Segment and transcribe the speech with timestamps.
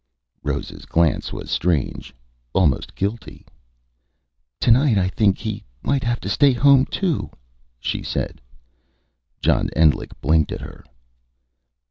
[0.41, 2.11] Rose's glance was strange
[2.53, 3.45] almost guilty.
[4.59, 7.29] "Tonight I think he might have to stay home too,"
[7.79, 8.41] she said.
[9.43, 10.83] John Endlich blinked at her.